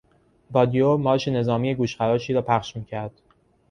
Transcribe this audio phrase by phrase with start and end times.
[0.53, 3.13] رادیو مارش نظامی گوشخراشی را پخش میکرد.